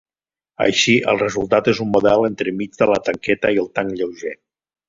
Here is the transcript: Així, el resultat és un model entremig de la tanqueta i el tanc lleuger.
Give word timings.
Així, 0.67 0.95
el 1.11 1.19
resultat 1.23 1.69
és 1.75 1.83
un 1.85 1.93
model 1.97 2.27
entremig 2.31 2.75
de 2.81 2.91
la 2.93 2.99
tanqueta 3.11 3.55
i 3.59 3.63
el 3.67 3.73
tanc 3.79 3.99
lleuger. 4.01 4.37